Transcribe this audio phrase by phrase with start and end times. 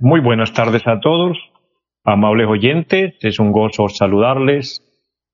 [0.00, 1.38] Muy buenas tardes a todos,
[2.04, 3.14] amables oyentes.
[3.22, 4.84] Es un gozo saludarles,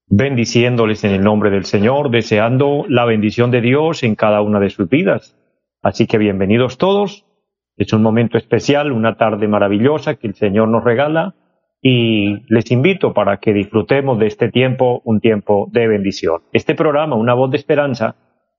[0.06, 4.70] bendiciéndoles en el nombre del Señor, deseando la bendición de Dios en cada una de
[4.70, 5.36] sus vidas.
[5.82, 7.24] Así que bienvenidos todos.
[7.76, 11.34] Es un momento especial, una tarde maravillosa que el Señor nos regala
[11.80, 16.42] y les invito para que disfrutemos de este tiempo, un tiempo de bendición.
[16.52, 18.16] Este programa, Una voz de esperanza,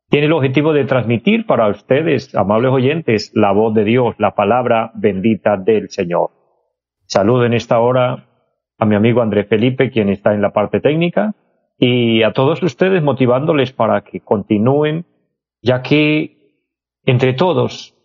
[0.10, 4.92] tiene el objetivo de transmitir para ustedes, amables oyentes, la voz de Dios, la palabra
[4.96, 6.32] bendita del Señor.
[7.06, 8.28] Saludo en esta hora
[8.80, 11.36] a mi amigo Andrés Felipe, quien está en la parte técnica,
[11.78, 15.06] y a todos ustedes motivándoles para que continúen,
[15.62, 16.38] ya que
[17.04, 17.96] entre todos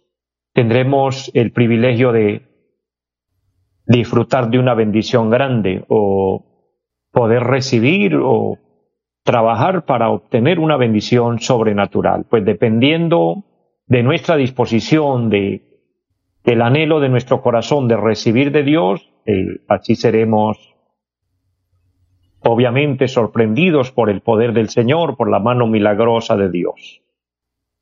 [0.52, 2.53] tendremos el privilegio de
[3.86, 6.44] disfrutar de una bendición grande o
[7.12, 8.58] poder recibir o
[9.22, 12.26] trabajar para obtener una bendición sobrenatural.
[12.28, 13.44] Pues dependiendo
[13.86, 15.62] de nuestra disposición, de,
[16.44, 20.74] del anhelo de nuestro corazón de recibir de Dios, eh, así seremos
[22.40, 27.00] obviamente sorprendidos por el poder del Señor, por la mano milagrosa de Dios.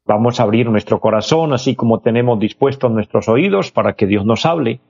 [0.04, 4.46] Vamos a abrir nuestro corazón, así como tenemos dispuestos nuestros oídos para que Dios nos
[4.46, 4.80] hable,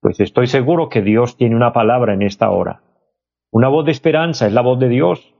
[0.00, 2.82] pues estoy seguro que Dios tiene una palabra en esta hora.
[3.50, 5.34] Una voz de esperanza es la voz de Dios.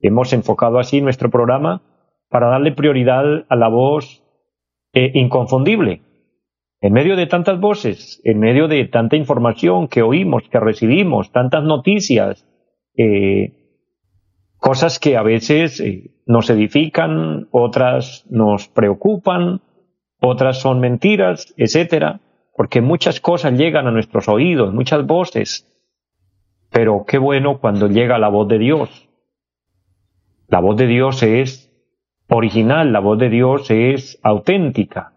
[0.00, 1.82] Hemos enfocado así nuestro programa
[2.28, 4.22] para darle prioridad a la voz
[4.92, 6.02] eh, inconfundible.
[6.80, 11.64] En medio de tantas voces, en medio de tanta información que oímos, que recibimos, tantas
[11.64, 12.46] noticias,
[12.96, 13.54] eh,
[14.58, 19.62] cosas que a veces eh, nos edifican, otras nos preocupan,
[20.20, 22.20] otras son mentiras, etcétera,
[22.56, 25.70] porque muchas cosas llegan a nuestros oídos, muchas voces.
[26.70, 29.08] Pero qué bueno cuando llega la voz de Dios.
[30.48, 31.70] La voz de Dios es
[32.28, 35.12] original, la voz de Dios es auténtica.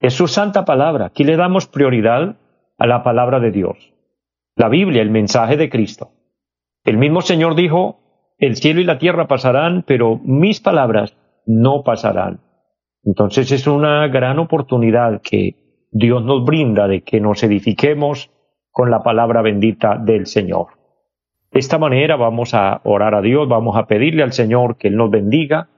[0.00, 1.06] Es su santa palabra.
[1.06, 2.38] Aquí le damos prioridad
[2.78, 3.92] a la palabra de Dios.
[4.56, 6.12] La Biblia, el mensaje de Cristo.
[6.84, 8.00] El mismo Señor dijo,
[8.38, 11.14] el cielo y la tierra pasarán, pero mis palabras
[11.44, 12.40] no pasarán.
[13.04, 18.30] Entonces es una gran oportunidad que Dios nos brinda de que nos edifiquemos
[18.70, 20.68] con la palabra bendita del Señor.
[21.50, 24.96] De esta manera vamos a orar a Dios, vamos a pedirle al Señor que Él
[24.96, 25.68] nos bendiga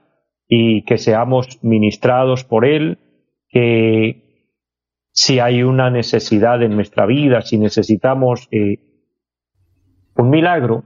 [0.47, 2.99] y que seamos ministrados por Él,
[3.49, 4.23] que
[5.11, 8.77] si hay una necesidad en nuestra vida, si necesitamos eh,
[10.15, 10.83] un milagro,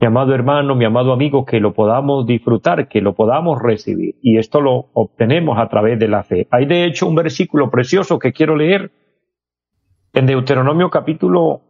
[0.00, 4.14] mi amado hermano, mi amado amigo, que lo podamos disfrutar, que lo podamos recibir.
[4.22, 6.46] Y esto lo obtenemos a través de la fe.
[6.50, 8.92] Hay de hecho un versículo precioso que quiero leer
[10.14, 11.62] en Deuteronomio capítulo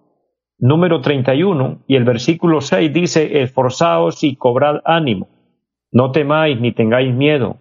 [0.59, 5.29] número 31 y el versículo 6 dice, esforzaos y cobrad ánimo,
[5.91, 7.57] no temáis ni tengáis miedo,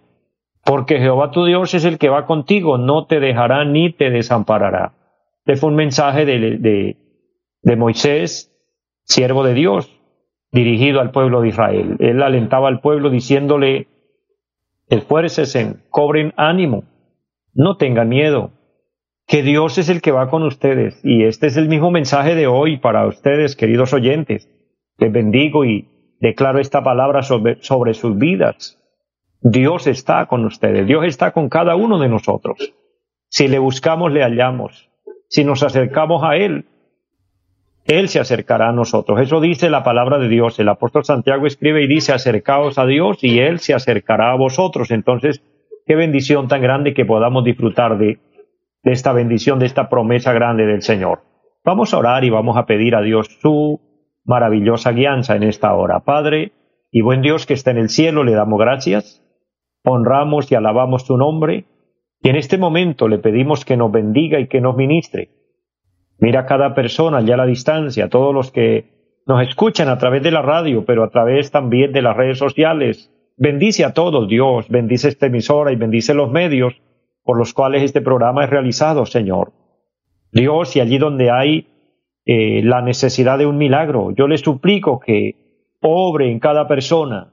[0.64, 4.94] porque Jehová tu Dios es el que va contigo, no te dejará ni te desamparará.
[5.44, 6.96] Este fue un mensaje de, de,
[7.62, 8.52] de Moisés,
[9.04, 9.97] siervo de Dios,
[10.52, 11.96] dirigido al pueblo de Israel.
[11.98, 13.88] Él alentaba al pueblo diciéndole,
[14.88, 16.84] esfuércesen, cobren ánimo,
[17.54, 18.52] no tengan miedo,
[19.26, 21.00] que Dios es el que va con ustedes.
[21.04, 24.48] Y este es el mismo mensaje de hoy para ustedes, queridos oyentes.
[24.96, 25.88] Les bendigo y
[26.20, 28.78] declaro esta palabra sobre, sobre sus vidas.
[29.40, 32.74] Dios está con ustedes, Dios está con cada uno de nosotros.
[33.28, 34.90] Si le buscamos, le hallamos.
[35.28, 36.64] Si nos acercamos a Él,
[37.88, 39.18] él se acercará a nosotros.
[39.18, 40.58] Eso dice la palabra de Dios.
[40.58, 44.90] El apóstol Santiago escribe y dice, acercaos a Dios y Él se acercará a vosotros.
[44.90, 45.42] Entonces,
[45.86, 48.20] qué bendición tan grande que podamos disfrutar de,
[48.84, 51.22] esta bendición, de esta promesa grande del Señor.
[51.64, 53.80] Vamos a orar y vamos a pedir a Dios su
[54.26, 56.00] maravillosa guianza en esta hora.
[56.00, 56.52] Padre
[56.92, 59.24] y buen Dios que está en el cielo, le damos gracias,
[59.82, 61.64] honramos y alabamos tu nombre
[62.20, 65.37] y en este momento le pedimos que nos bendiga y que nos ministre
[66.18, 70.22] Mira a cada persona allá a la distancia, todos los que nos escuchan a través
[70.22, 73.12] de la radio, pero a través también de las redes sociales.
[73.36, 76.74] Bendice a todos, Dios, bendice esta emisora y bendice los medios
[77.22, 79.52] por los cuales este programa es realizado, Señor.
[80.32, 81.68] Dios, y allí donde hay
[82.24, 87.32] eh, la necesidad de un milagro, yo le suplico que obre en cada persona,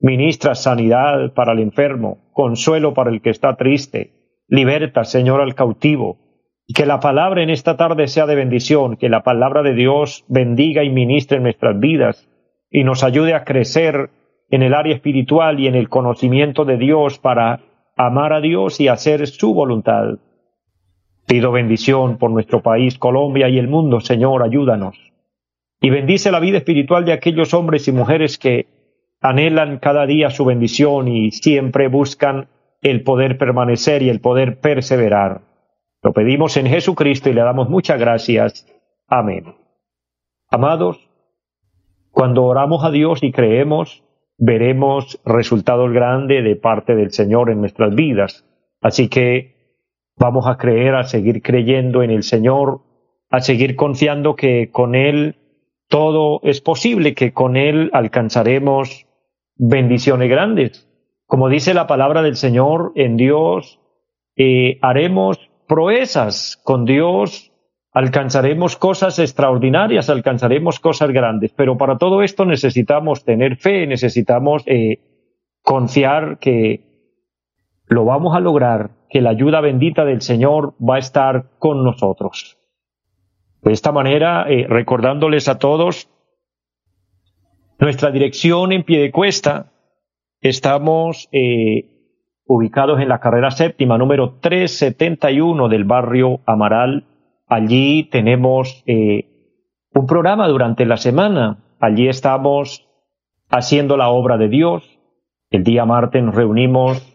[0.00, 4.12] ministra sanidad para el enfermo, consuelo para el que está triste,
[4.48, 6.23] liberta, Señor, al cautivo,
[6.72, 10.82] que la palabra en esta tarde sea de bendición, que la palabra de Dios bendiga
[10.82, 12.28] y ministre en nuestras vidas
[12.70, 14.10] y nos ayude a crecer
[14.50, 17.60] en el área espiritual y en el conocimiento de Dios para
[17.96, 20.18] amar a Dios y hacer su voluntad.
[21.26, 24.96] Pido bendición por nuestro país, Colombia y el mundo, Señor, ayúdanos.
[25.80, 28.66] Y bendice la vida espiritual de aquellos hombres y mujeres que
[29.20, 32.48] anhelan cada día su bendición y siempre buscan
[32.82, 35.53] el poder permanecer y el poder perseverar.
[36.04, 38.66] Lo pedimos en Jesucristo y le damos muchas gracias.
[39.08, 39.54] Amén.
[40.50, 41.08] Amados,
[42.10, 44.04] cuando oramos a Dios y creemos,
[44.36, 48.44] veremos resultados grandes de parte del Señor en nuestras vidas.
[48.82, 49.80] Así que
[50.18, 52.82] vamos a creer, a seguir creyendo en el Señor,
[53.30, 55.36] a seguir confiando que con Él
[55.88, 59.06] todo es posible, que con Él alcanzaremos
[59.56, 60.86] bendiciones grandes.
[61.24, 63.80] Como dice la palabra del Señor, en Dios
[64.36, 67.52] eh, haremos proezas con Dios,
[67.92, 74.98] alcanzaremos cosas extraordinarias, alcanzaremos cosas grandes, pero para todo esto necesitamos tener fe, necesitamos eh,
[75.62, 76.94] confiar que
[77.86, 82.58] lo vamos a lograr, que la ayuda bendita del Señor va a estar con nosotros.
[83.62, 86.10] De esta manera, eh, recordándoles a todos,
[87.78, 89.72] nuestra dirección en pie de cuesta,
[90.40, 91.93] estamos eh,
[92.46, 97.06] ubicados en la carrera séptima número 371 del barrio Amaral.
[97.46, 99.56] Allí tenemos eh,
[99.94, 101.58] un programa durante la semana.
[101.80, 102.86] Allí estamos
[103.48, 104.98] haciendo la obra de Dios.
[105.50, 107.14] El día martes nos reunimos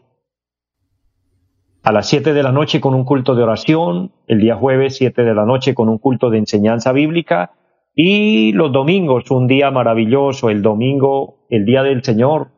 [1.84, 5.24] a las 7 de la noche con un culto de oración, el día jueves 7
[5.24, 7.52] de la noche con un culto de enseñanza bíblica
[7.96, 12.52] y los domingos un día maravilloso, el domingo, el día del Señor,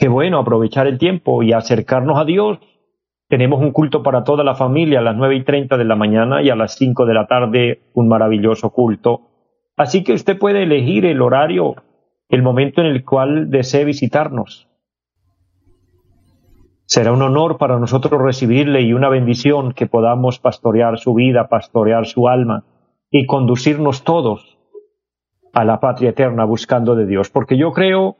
[0.00, 2.58] Qué bueno aprovechar el tiempo y acercarnos a Dios.
[3.28, 6.40] Tenemos un culto para toda la familia a las nueve y treinta de la mañana
[6.40, 9.28] y a las cinco de la tarde un maravilloso culto.
[9.76, 11.74] Así que usted puede elegir el horario,
[12.30, 14.70] el momento en el cual desee visitarnos.
[16.86, 22.06] Será un honor para nosotros recibirle y una bendición que podamos pastorear su vida, pastorear
[22.06, 22.64] su alma
[23.10, 24.56] y conducirnos todos
[25.52, 27.28] a la patria eterna buscando de Dios.
[27.28, 28.16] Porque yo creo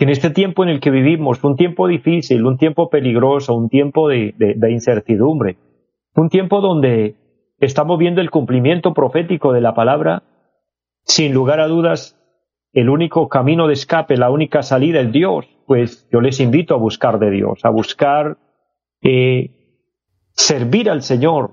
[0.00, 4.08] en este tiempo en el que vivimos, un tiempo difícil, un tiempo peligroso, un tiempo
[4.08, 4.34] de,
[4.70, 5.58] incertidumbre,
[6.16, 7.16] un tiempo donde
[7.58, 10.22] estamos viendo el cumplimiento profético de la palabra,
[11.04, 12.16] sin lugar a dudas,
[12.72, 16.78] el único camino de escape, la única salida es Dios, pues yo les invito a
[16.78, 18.38] buscar de Dios, a buscar
[19.02, 19.50] eh,
[20.32, 21.52] servir al Señor,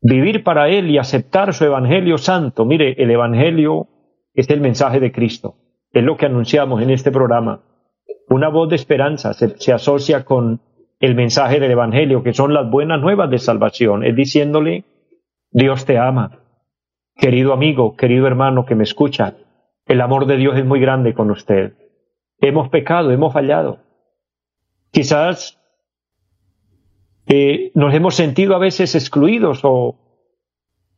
[0.00, 2.64] vivir para Él y aceptar su Evangelio santo.
[2.64, 3.88] Mire, el Evangelio
[4.32, 5.56] es el mensaje de Cristo.
[5.92, 7.60] Es lo que anunciamos en este programa.
[8.28, 10.60] Una voz de esperanza se, asocia con
[11.00, 14.04] el mensaje del Evangelio, que son las buenas nuevas de salvación.
[14.04, 14.84] Es diciéndole,
[15.50, 16.40] Dios te ama.
[17.14, 19.34] Querido amigo, querido hermano que me escucha,
[19.86, 21.72] el amor de Dios es muy grande con usted.
[22.40, 23.80] Hemos pecado, hemos fallado.
[24.90, 25.58] Quizás
[27.26, 30.07] eh, nos hemos sentido a veces excluidos o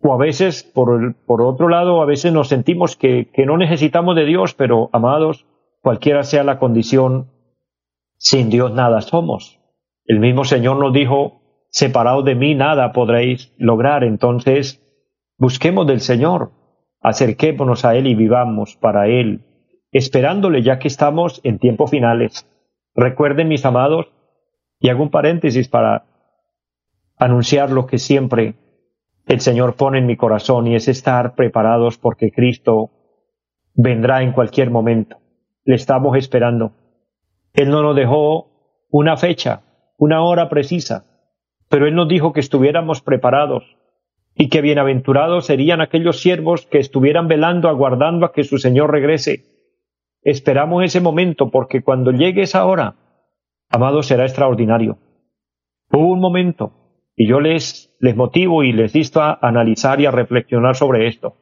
[0.02, 4.24] o a veces, por, otro lado, a veces nos sentimos que, que no necesitamos de
[4.24, 5.46] Dios, pero amados,
[5.82, 7.30] cualquiera sea la condición,
[8.16, 9.60] sin Dios nada somos.
[10.06, 14.02] El mismo Señor nos dijo, separados de mí nada podréis lograr.
[14.02, 14.82] Entonces,
[15.36, 16.52] busquemos del Señor,
[17.00, 19.44] acerquémonos a Él y vivamos para Él,
[19.92, 22.46] esperándole ya que estamos en tiempos finales.
[22.94, 24.06] Recuerden, mis amados,
[24.78, 26.06] y hago un paréntesis para
[27.18, 28.54] anunciar lo que siempre
[29.30, 32.90] el Señor pone en mi corazón y es estar preparados porque Cristo
[33.74, 35.18] vendrá en cualquier momento.
[35.64, 36.72] Le estamos esperando.
[37.54, 39.62] Él no nos dejó una fecha,
[39.98, 41.04] una hora precisa,
[41.68, 43.76] pero Él nos dijo que estuviéramos preparados
[44.34, 49.44] y que bienaventurados serían aquellos siervos que estuvieran velando, aguardando a que su Señor regrese.
[50.22, 52.96] Esperamos ese momento porque cuando llegue esa hora,
[53.68, 54.98] amado, será extraordinario.
[55.92, 56.72] Hubo un momento
[57.14, 61.36] y yo les, les motivo y les insto a analizar y a reflexionar sobre esto.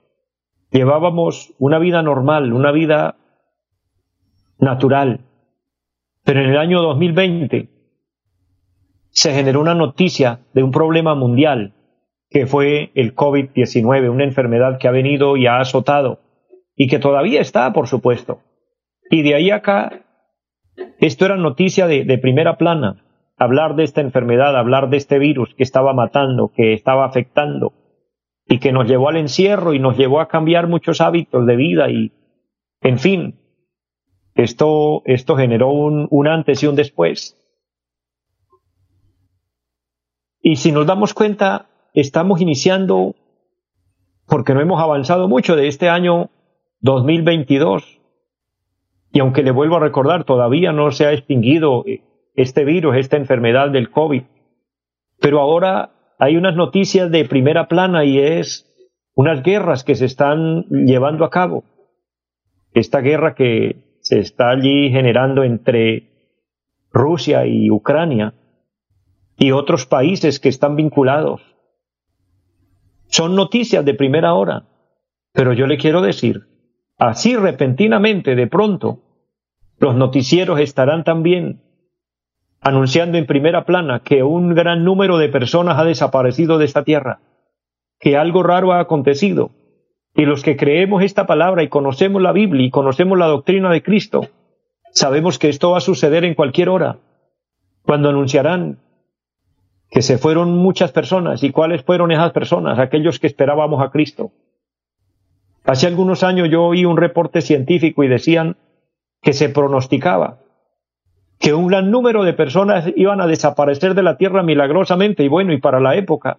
[0.70, 3.16] Llevábamos una vida normal, una vida
[4.58, 5.20] natural,
[6.24, 7.68] pero en el año 2020
[9.10, 11.74] se generó una noticia de un problema mundial
[12.28, 16.20] que fue el COVID-19, una enfermedad que ha venido y ha azotado
[16.76, 18.40] y que todavía está, por supuesto.
[19.10, 20.04] Y de ahí acá,
[20.98, 23.07] esto era noticia de, de primera plana
[23.38, 27.72] hablar de esta enfermedad, hablar de este virus que estaba matando, que estaba afectando
[28.46, 31.90] y que nos llevó al encierro y nos llevó a cambiar muchos hábitos de vida
[31.90, 32.12] y,
[32.80, 33.34] en fin,
[34.34, 37.34] Esto, esto generó un, un antes y un después.
[40.40, 43.16] Y si nos damos cuenta, estamos iniciando,
[44.26, 46.30] porque no hemos avanzado mucho de este año
[46.82, 47.98] 2022.
[49.12, 51.84] Y aunque le vuelvo a recordar, todavía no se ha extinguido
[52.38, 54.22] este virus, esta enfermedad del COVID.
[55.20, 58.64] Pero ahora hay unas noticias de primera plana y es
[59.14, 61.64] unas guerras que se están llevando a cabo.
[62.72, 66.12] Esta guerra que se está allí generando entre
[66.92, 68.34] Rusia y Ucrania
[69.36, 71.42] y otros países que están vinculados.
[73.08, 74.68] Son noticias de primera hora,
[75.32, 76.42] pero yo le quiero decir,
[76.98, 79.00] así repentinamente, de pronto,
[79.80, 81.67] los noticieros estarán también
[82.60, 87.20] anunciando en primera plana que un gran número de personas ha desaparecido de esta tierra,
[88.00, 89.50] que algo raro ha acontecido,
[90.14, 93.82] y los que creemos esta palabra y conocemos la Biblia y conocemos la doctrina de
[93.82, 94.28] Cristo,
[94.92, 96.98] sabemos que esto va a suceder en cualquier hora,
[97.82, 98.78] cuando anunciarán
[99.90, 101.42] que se fueron muchas personas.
[101.42, 102.78] ¿Y cuáles fueron esas personas?
[102.78, 104.32] Aquellos que esperábamos a Cristo.
[105.64, 108.56] Hace algunos años yo oí un reporte científico y decían
[109.22, 110.38] que se pronosticaba
[111.38, 115.52] que un gran número de personas iban a desaparecer de la tierra milagrosamente y bueno,
[115.52, 116.38] y para la época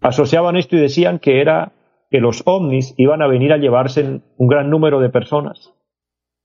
[0.00, 1.72] asociaban esto y decían que era
[2.10, 5.72] que los ovnis iban a venir a llevarse un gran número de personas.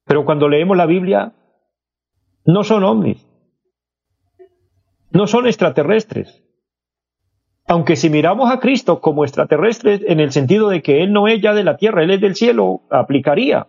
[0.06, 1.34] Pero cuando leemos la Biblia,
[2.46, 3.26] no son ovnis,
[5.12, 6.44] no son extraterrestres.
[7.68, 11.42] Aunque si miramos a Cristo como extraterrestre en el sentido de que Él no es
[11.42, 13.68] ya de la tierra, Él es del cielo, aplicaría.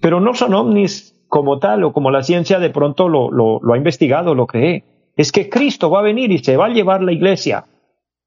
[0.00, 4.34] Pero no son ovnis como tal o como la ciencia de pronto lo, ha investigado,
[4.34, 4.84] lo cree.
[5.16, 7.64] Es que Cristo va a venir y se va a llevar la iglesia.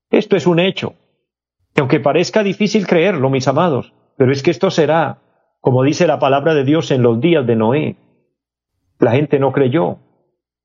[0.10, 0.96] Esto es un hecho.
[1.76, 5.20] Y aunque parezca difícil creerlo, mis amados, pero es que esto será,
[5.62, 7.96] como dice la palabra de Dios en los días de Noé.
[8.98, 10.00] La gente no creyó,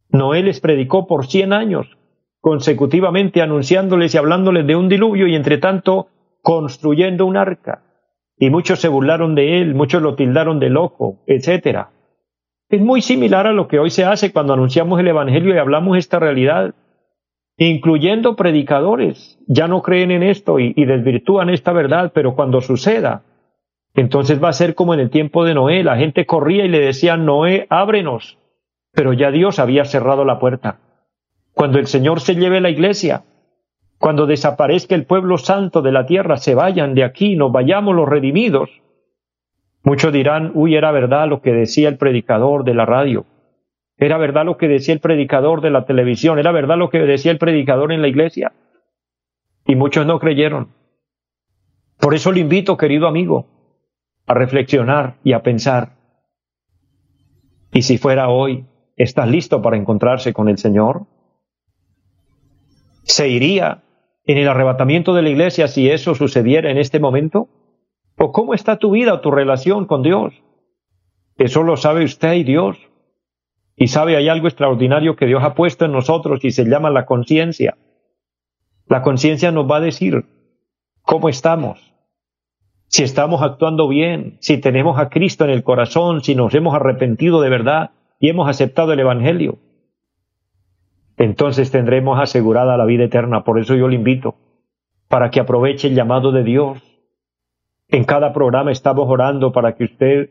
[0.08, 1.98] Noé les predicó por cien años
[2.40, 6.08] consecutivamente anunciándoles y hablándoles de un diluvio y entre tanto
[6.40, 7.82] construyendo un arca.
[8.38, 11.90] Y muchos se burlaron de él, muchos lo tildaron de loco, etc.
[12.70, 15.98] Es muy similar a lo que hoy se hace cuando anunciamos el Evangelio y hablamos
[15.98, 16.72] esta realidad,
[17.56, 19.40] incluyendo predicadores.
[19.48, 23.24] Ya no creen en esto y, desvirtúan esta verdad, pero cuando suceda,
[23.94, 26.78] entonces va a ser como en el tiempo de Noé, la gente corría y le
[26.78, 28.38] decía, Noé, ábrenos,
[28.92, 30.78] pero ya Dios había cerrado la puerta.
[31.52, 33.24] Cuando el Señor se lleve la iglesia,
[33.98, 38.08] cuando desaparezca el pueblo santo de la tierra, se vayan de aquí, nos vayamos los
[38.08, 38.70] redimidos.
[39.82, 43.24] Muchos dirán, uy, era verdad lo que decía el predicador de la radio,
[43.96, 47.32] era verdad lo que decía el predicador de la televisión, era verdad lo que decía
[47.32, 48.52] el predicador en la iglesia.
[49.66, 50.68] Y muchos no creyeron.
[51.98, 53.46] Por eso le invito, querido amigo,
[54.26, 55.90] a reflexionar y a pensar.
[57.72, 58.64] ¿Y si fuera hoy
[59.00, 61.06] ¿Estás listo para encontrarse con el Señor?
[63.02, 63.82] ¿Se iría
[64.26, 67.48] en el arrebatamiento de la iglesia si eso sucediera en este momento?
[68.22, 70.34] ¿O cómo está tu vida o tu relación con Dios?
[71.38, 72.76] Eso lo sabe usted y Dios.
[73.76, 77.06] Y sabe, hay algo extraordinario que Dios ha puesto en nosotros y se llama la
[77.06, 77.78] conciencia.
[78.86, 80.26] La conciencia nos va a decir
[81.00, 81.94] cómo estamos,
[82.88, 87.40] si estamos actuando bien, si tenemos a Cristo en el corazón, si nos hemos arrepentido
[87.40, 89.56] de verdad, y hemos aceptado el Evangelio,
[91.16, 93.44] entonces tendremos asegurada la vida eterna.
[93.44, 94.34] Por eso yo le invito,
[95.08, 96.89] para que aproveche el llamado de Dios.
[97.90, 100.30] En cada programa estamos orando para que usted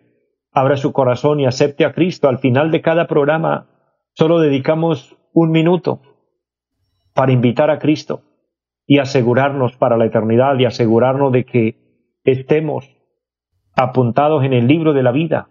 [0.51, 2.30] abra su corazón y acepte a Cristo.
[2.30, 3.68] Al final de cada programa
[4.13, 6.01] solo dedicamos un minuto
[7.13, 8.22] para invitar a Cristo
[8.86, 11.75] y asegurarnos para la eternidad y asegurarnos de que
[12.24, 12.89] estemos
[13.75, 15.50] apuntados en el libro de la vida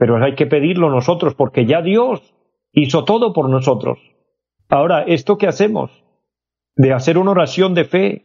[0.00, 2.34] pero hay que pedirlo nosotros porque ya Dios
[2.72, 3.98] hizo todo por nosotros.
[4.66, 5.90] Ahora, esto que hacemos
[6.74, 8.24] de hacer una oración de fe,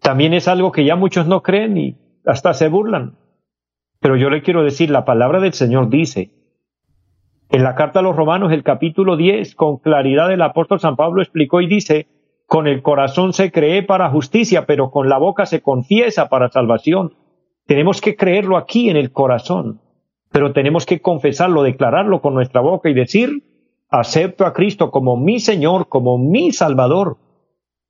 [0.00, 3.16] también es algo que ya muchos no creen y hasta se burlan.
[4.00, 6.30] Pero yo le quiero decir, la palabra del Señor dice,
[7.50, 11.22] en la carta a los romanos, el capítulo 10, con claridad el apóstol San Pablo
[11.22, 12.08] explicó y dice,
[12.46, 17.14] con el corazón se cree para justicia, pero con la boca se confiesa para salvación.
[17.66, 19.80] Tenemos que creerlo aquí en el corazón
[20.32, 23.44] pero tenemos que confesarlo, declararlo con nuestra boca y decir,
[23.90, 27.18] acepto a Cristo como mi Señor, como mi Salvador.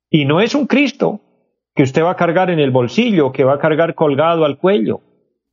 [0.09, 1.21] Y no es un Cristo
[1.75, 5.01] que usted va a cargar en el bolsillo, que va a cargar colgado al cuello.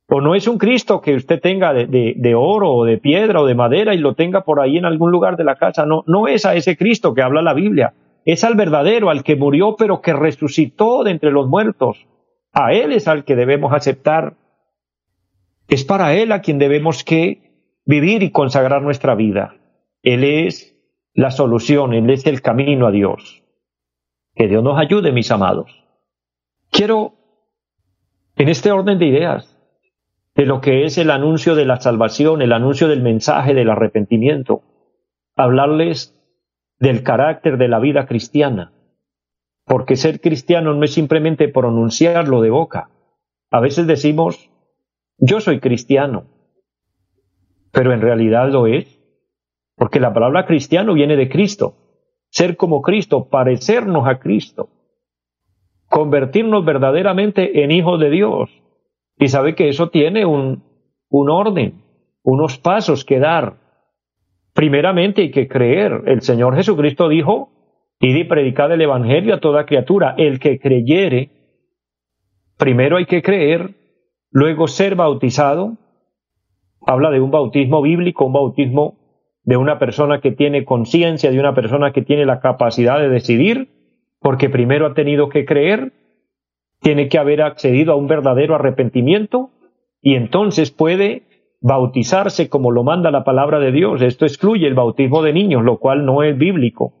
[0.07, 3.55] O no es un Cristo que usted tenga de, oro o de piedra o de
[3.55, 5.85] madera y lo tenga por ahí en algún lugar de la casa.
[5.85, 7.93] No, no es a ese Cristo que habla la Biblia.
[8.25, 12.05] Es al verdadero, al que murió pero que resucitó de entre los muertos.
[12.51, 14.35] A Él es al que debemos aceptar
[15.71, 17.49] es para Él a quien debemos que
[17.85, 19.55] vivir y consagrar nuestra vida.
[20.03, 20.77] Él es
[21.13, 23.41] la solución, Él es el camino a Dios.
[24.35, 25.80] Que Dios nos ayude, mis amados.
[26.71, 27.13] Quiero,
[28.37, 29.57] en este orden de ideas,
[30.35, 34.63] de lo que es el anuncio de la salvación, el anuncio del mensaje del arrepentimiento,
[35.35, 36.17] hablarles
[36.79, 38.71] del carácter de la vida cristiana.
[39.65, 42.89] Porque ser cristiano no es simplemente pronunciarlo de boca.
[43.51, 44.49] A veces decimos,
[45.17, 46.25] yo soy cristiano,
[47.71, 48.97] pero en realidad lo es,
[49.75, 51.75] porque la palabra cristiano viene de Cristo.
[52.29, 54.69] Ser como Cristo, parecernos a Cristo,
[55.91, 58.49] convertirnos verdaderamente en hijos de Dios.
[59.19, 60.63] Y sabe que eso tiene un,
[61.09, 61.83] un orden,
[62.23, 63.57] unos pasos que dar.
[64.53, 66.01] Primeramente hay que creer.
[66.07, 67.51] El Señor Jesucristo dijo,
[67.99, 70.15] y predicad el Evangelio a toda criatura.
[70.17, 71.29] El que creyere,
[72.57, 73.75] primero hay que creer,
[74.31, 75.77] luego ser bautizado,
[76.87, 78.97] habla de un bautismo bíblico, un bautismo
[79.43, 83.80] de una persona que tiene conciencia, de una persona que tiene la capacidad de decidir,
[84.21, 85.93] porque primero ha tenido que creer,
[86.79, 89.49] tiene que haber accedido a un verdadero arrepentimiento
[90.01, 91.23] y entonces puede
[91.59, 94.01] bautizarse como lo manda la palabra de Dios.
[94.01, 96.93] Esto excluye el bautismo de niños, lo cual no es bíblico.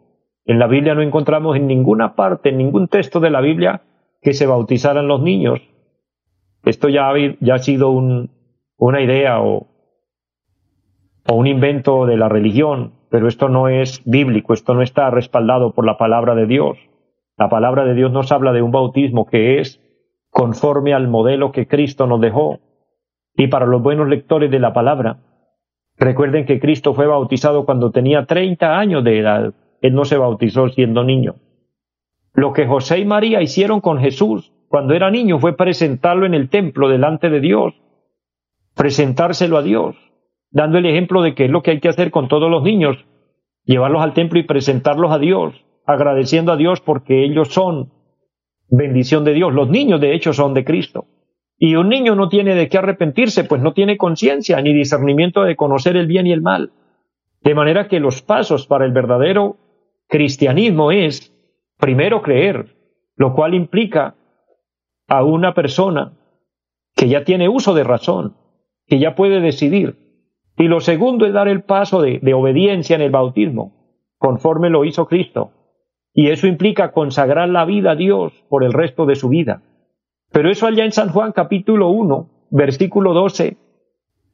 [0.45, 3.83] En la Biblia no encontramos en ninguna parte, en ningún texto de la Biblia,
[4.21, 5.61] que se bautizaran los niños.
[6.63, 9.67] Esto ya ha, ya sido una idea o
[11.31, 15.85] un invento de la religión, pero esto no es bíblico, esto no está respaldado por
[15.85, 16.77] la palabra de Dios.
[17.41, 19.81] La palabra de Dios nos habla de un bautismo que es
[20.29, 22.59] conforme al modelo que Cristo nos dejó.
[23.35, 25.17] Y para los buenos lectores de la palabra,
[25.97, 29.55] recuerden que Cristo fue bautizado cuando tenía 30 años de edad.
[29.81, 31.37] Él no se bautizó siendo niño.
[32.35, 36.47] Lo que José y María hicieron con Jesús cuando era niño fue presentarlo en el
[36.47, 37.73] templo delante de Dios,
[38.75, 39.95] presentárselo a Dios
[40.51, 43.03] dando el ejemplo de que es lo que hay que hacer con todos los niños,
[43.63, 47.91] llevarlos al templo y presentarlos a Dios, agradeciendo a Dios porque ellos son
[48.69, 49.53] bendición de Dios.
[49.53, 51.05] Los niños, de hecho, son de Cristo.
[51.57, 55.55] Y un niño no tiene de qué arrepentirse, pues no tiene conciencia ni discernimiento de
[55.55, 56.71] conocer el bien y el mal.
[57.41, 59.57] De manera que los pasos para el verdadero
[60.07, 61.33] cristianismo es,
[61.77, 62.75] primero, creer,
[63.15, 64.15] lo cual implica
[65.07, 66.13] a una persona
[66.95, 68.35] que ya tiene uso de razón,
[68.87, 69.97] que ya puede decidir,
[70.57, 73.73] y lo segundo es dar el paso de, obediencia en el bautismo,
[74.17, 75.51] conforme lo hizo Cristo.
[76.13, 79.61] Y eso implica consagrar la vida a Dios por el resto de su vida.
[80.31, 83.57] Pero eso allá en San Juan capítulo 1, versículo 12,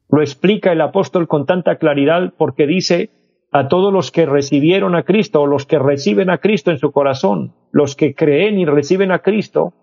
[0.08, 3.10] lo explica el apóstol con tanta claridad porque dice,
[3.50, 6.92] a todos los que recibieron a Cristo o los que reciben a Cristo en su
[6.92, 9.74] corazón, los que creen y reciben a Cristo,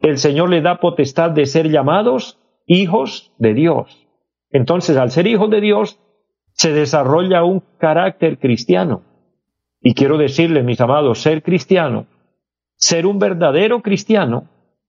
[0.00, 4.08] el Señor le da potestad de ser llamados hijos de Dios.
[4.50, 6.00] Entonces, al ser hijo de Dios,
[6.52, 9.02] se desarrolla un carácter cristiano.
[9.80, 12.06] Y quiero decirles, mis amados, ser cristiano,
[12.76, 14.48] ser un verdadero cristiano,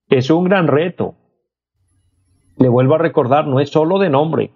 [0.10, 1.16] es un gran reto.
[2.58, 4.52] Le vuelvo a recordar, no es solo de nombre,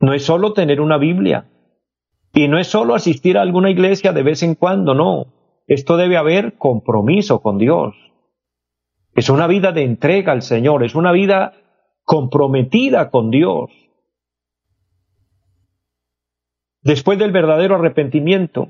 [0.00, 1.50] no es solo tener una Biblia,
[2.34, 5.26] y no es solo asistir a alguna iglesia de vez en cuando, no.
[5.66, 7.94] Esto debe haber compromiso con Dios.
[9.14, 11.54] Es una vida de entrega al Señor, es una vida
[12.02, 13.70] comprometida con Dios.
[16.82, 18.68] Después del verdadero arrepentimiento,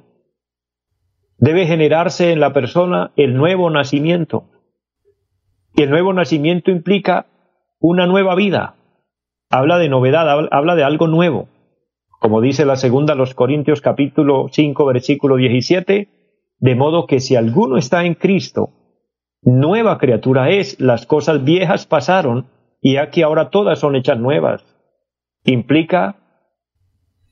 [1.44, 4.44] debe generarse en la persona el nuevo nacimiento.
[5.76, 7.26] Y el nuevo nacimiento implica
[7.78, 8.76] una nueva vida.
[9.50, 11.48] Habla de novedad, habla de algo nuevo.
[12.18, 16.08] Como dice la segunda los Corintios capítulo 5 versículo 17,
[16.60, 18.70] de modo que si alguno está en Cristo,
[19.42, 22.46] nueva criatura es, las cosas viejas pasaron
[22.80, 24.64] y aquí ahora todas son hechas nuevas.
[25.44, 26.16] Implica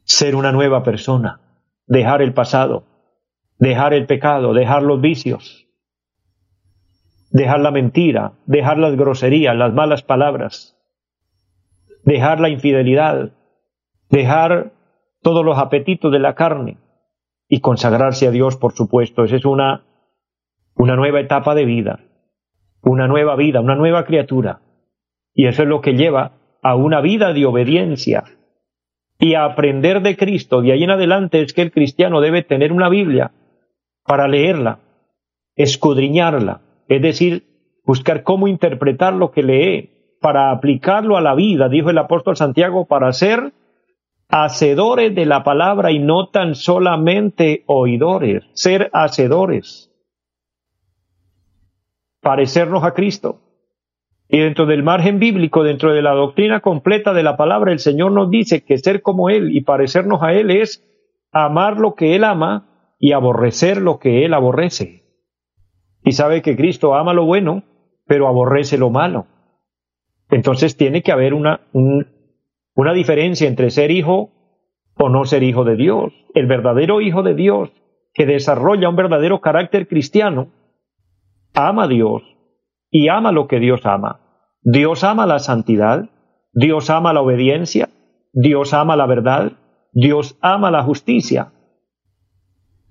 [0.04, 1.40] ser una nueva persona,
[1.86, 2.91] dejar el pasado,
[3.62, 5.68] dejar el pecado, dejar los vicios,
[7.30, 10.76] dejar la mentira, dejar las groserías, las malas palabras,
[12.02, 13.30] dejar la infidelidad,
[14.10, 14.72] dejar
[15.22, 16.78] todos los apetitos de la carne
[17.48, 19.22] y consagrarse a Dios, por supuesto.
[19.22, 19.84] Esa es una,
[20.74, 22.00] una nueva etapa de vida,
[22.82, 24.60] una nueva vida, una nueva criatura.
[25.34, 26.32] Y eso es lo que lleva
[26.64, 28.24] a una vida de obediencia,
[29.20, 30.62] y a aprender de Cristo.
[30.62, 33.30] De ahí en adelante es que el cristiano debe tener una Biblia
[34.04, 34.80] para leerla,
[35.56, 37.46] escudriñarla, es decir,
[37.84, 42.86] buscar cómo interpretar lo que lee, para aplicarlo a la vida, dijo el apóstol Santiago,
[42.86, 43.52] para ser
[44.28, 49.90] hacedores de la palabra y no tan solamente oidores, ser hacedores,
[52.20, 53.40] parecernos a Cristo.
[54.28, 58.12] Y dentro del margen bíblico, dentro de la doctrina completa de la palabra, el Señor
[58.12, 60.82] nos dice que ser como Él y parecernos a Él es
[61.32, 62.71] amar lo que Él ama
[63.02, 65.02] y aborrecer lo que Él aborrece.
[66.04, 67.64] Y sabe que Cristo ama lo bueno,
[68.06, 69.26] pero aborrece lo malo.
[70.30, 74.30] Entonces tiene que haber una, una diferencia entre ser hijo
[74.96, 76.12] o no ser hijo de Dios.
[76.32, 77.70] El verdadero hijo de Dios
[78.14, 80.52] que desarrolla un verdadero carácter cristiano
[81.54, 82.22] ama a Dios
[82.88, 84.20] y ama lo que Dios ama.
[84.62, 86.08] Dios ama la santidad,
[86.52, 87.88] Dios ama la obediencia,
[88.32, 89.54] Dios ama la verdad,
[89.90, 91.52] Dios ama la justicia.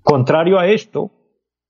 [0.02, 1.10] Contrario a esto,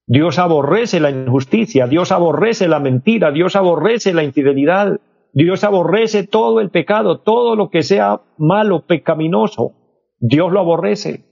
[0.06, 5.00] Dios aborrece la injusticia, Dios aborrece la mentira, Dios aborrece la infidelidad,
[5.32, 9.72] Dios aborrece todo el pecado, todo lo que sea malo, pecaminoso,
[10.18, 11.24] Dios lo aborrece.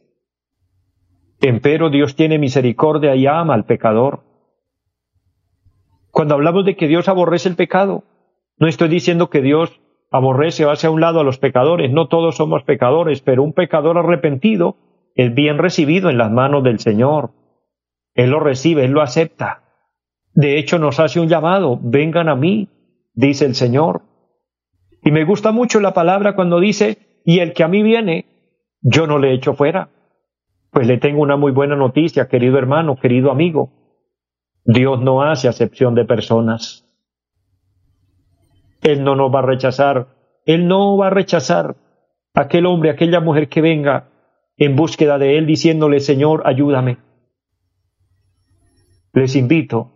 [1.40, 4.20] Empero Dios tiene misericordia y ama al pecador.
[6.10, 8.04] Cuando hablamos de que Dios aborrece el pecado,
[8.58, 12.08] no estoy diciendo que Dios aborrece o hace a un lado a los pecadores, no
[12.08, 14.76] todos somos pecadores, pero un pecador arrepentido
[15.14, 17.31] es bien recibido en las manos del Señor.
[18.14, 19.62] Él lo recibe, Él lo acepta.
[20.35, 22.68] De hecho, nos hace un llamado, vengan a mí,
[23.14, 24.03] dice el Señor.
[25.03, 28.27] Y me gusta mucho la palabra cuando dice, y el que a mí viene,
[28.81, 29.90] yo no le echo fuera.
[30.70, 33.70] Pues le tengo una muy buena noticia, querido hermano, querido amigo.
[34.64, 36.87] Dios no hace acepción de personas.
[38.83, 40.09] Él no nos va a rechazar.
[40.46, 41.77] Él no va a rechazar
[42.35, 44.10] a aquel hombre, aquella mujer que venga
[44.61, 46.99] en búsqueda de Él diciéndole, Señor, ayúdame.
[49.14, 49.90] Les invito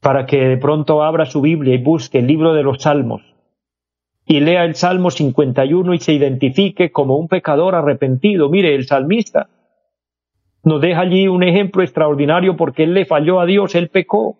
[0.00, 3.22] para que de pronto abra su Biblia y busque el libro de los Salmos
[4.26, 8.48] y lea el Salmo 51 y se identifique como un pecador arrepentido.
[8.48, 9.48] Mire, el salmista
[10.64, 14.36] nos deja allí un ejemplo extraordinario porque él le falló a Dios, él pecó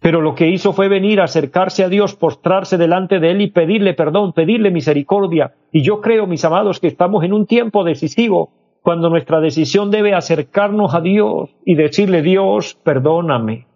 [0.00, 3.94] pero lo que hizo fue venir, acercarse a Dios, postrarse delante de Él y pedirle
[3.94, 5.54] perdón, pedirle misericordia.
[5.72, 10.14] Y yo creo, mis amados, que estamos en un tiempo decisivo cuando nuestra decisión debe
[10.14, 13.66] acercarnos a Dios y decirle, Dios, perdóname.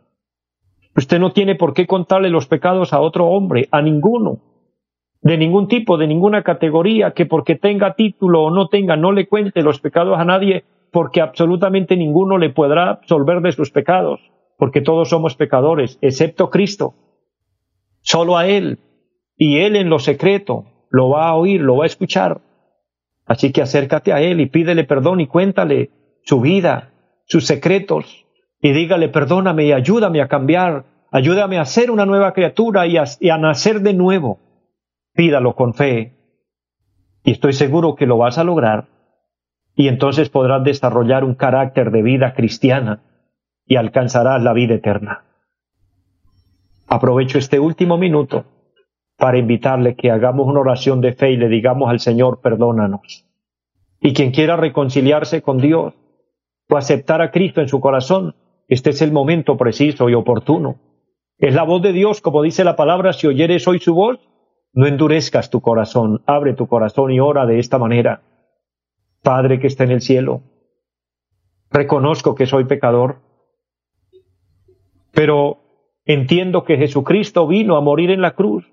[0.97, 4.39] Usted no tiene por qué contarle los pecados a otro hombre, a ninguno,
[5.23, 9.27] de ningún tipo, de ninguna categoría, que porque tenga título o no tenga, no le
[9.27, 14.32] cuente los pecados a nadie, porque absolutamente ninguno le podrá absolver de sus pecados
[14.63, 16.95] porque todos somos pecadores, excepto Cristo.
[18.01, 18.79] Solo a Él.
[19.37, 22.43] Y Él en lo secreto lo va a oír, lo va a escuchar.
[23.27, 25.91] Así que acércate a Él y pídele perdón y cuéntale
[26.23, 26.93] su vida,
[27.27, 28.25] sus secretos,
[28.61, 33.05] y dígale, perdóname y ayúdame a cambiar, ayúdame a ser una nueva criatura y a,
[33.19, 34.39] y a nacer de nuevo.
[35.13, 36.13] Pídalo con fe.
[37.25, 38.87] Y estoy seguro que lo vas a lograr.
[39.75, 43.03] Y entonces podrás desarrollar un carácter de vida cristiana
[43.67, 45.25] y alcanzarás la vida eterna.
[46.89, 48.45] Aprovecho este último minuto
[49.17, 53.25] para invitarle que hagamos una oración de fe y le digamos al Señor, perdónanos.
[54.01, 55.95] Y quien quiera reconciliarse con Dios
[56.69, 58.35] o aceptar a Cristo en su corazón,
[58.69, 60.81] este es el momento preciso y oportuno.
[61.39, 64.19] Es la voz de Dios, como dice la palabra, si oyeres hoy su voz,
[64.73, 68.23] no endurezcas tu corazón, abre tu corazón y ora de esta manera.
[69.23, 70.43] Padre que está en el cielo,
[71.71, 73.21] reconozco que soy pecador,
[75.13, 75.59] pero
[76.05, 78.67] entiendo que Jesucristo vino a morir en la cruz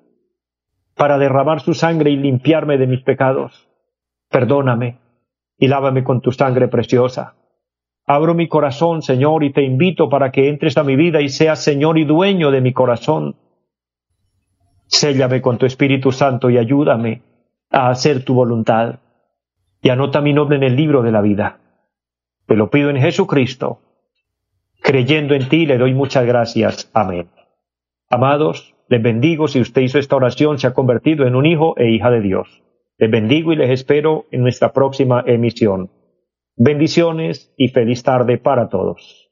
[0.96, 3.70] para derramar su sangre y limpiarme de mis pecados.
[4.30, 5.00] Perdóname
[5.58, 7.36] y lávame con tu sangre preciosa.
[8.06, 11.64] Abro mi corazón, Señor, y te invito para que entres a mi vida y seas
[11.64, 13.36] Señor y dueño de mi corazón.
[14.88, 17.22] Séllame con tu Espíritu Santo y ayúdame
[17.70, 19.00] a hacer tu voluntad.
[19.82, 21.60] Y anota mi nombre en el libro de la vida.
[22.48, 23.80] Te lo pido en Jesucristo
[24.90, 26.90] Creyendo en ti le doy muchas gracias.
[26.96, 27.30] Amén.
[28.10, 31.92] Amados, les bendigo si usted hizo esta oración, se ha convertido en un hijo e
[31.92, 32.64] hija de Dios.
[32.98, 35.92] Les bendigo y les espero en nuestra próxima emisión.
[36.56, 39.30] Bendiciones y feliz tarde para todos.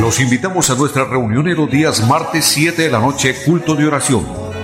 [0.00, 3.84] Los invitamos a nuestra reunión en los días martes 7 de la noche, culto de
[3.88, 4.45] oración